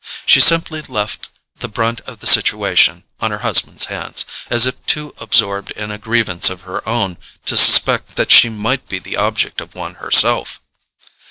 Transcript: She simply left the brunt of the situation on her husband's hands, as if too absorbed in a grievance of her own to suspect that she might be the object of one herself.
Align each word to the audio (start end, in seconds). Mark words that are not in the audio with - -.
She 0.25 0.41
simply 0.41 0.81
left 0.81 1.29
the 1.59 1.67
brunt 1.67 2.01
of 2.07 2.21
the 2.21 2.25
situation 2.25 3.03
on 3.19 3.29
her 3.29 3.37
husband's 3.45 3.85
hands, 3.85 4.25
as 4.49 4.65
if 4.65 4.83
too 4.87 5.13
absorbed 5.19 5.69
in 5.73 5.91
a 5.91 5.99
grievance 5.99 6.49
of 6.49 6.61
her 6.61 6.81
own 6.89 7.19
to 7.45 7.55
suspect 7.55 8.15
that 8.15 8.31
she 8.31 8.49
might 8.49 8.87
be 8.89 8.97
the 8.97 9.15
object 9.17 9.61
of 9.61 9.75
one 9.75 9.93
herself. 10.01 10.59